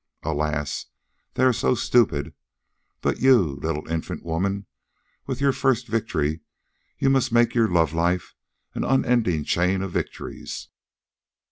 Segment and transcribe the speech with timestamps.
[0.23, 0.87] Alas,
[1.35, 2.33] they are so stupid.
[3.01, 4.65] But you, little infant woman
[5.27, 6.39] with your first victory,
[6.97, 8.33] you must make your love life
[8.73, 10.69] an unending chain of victories.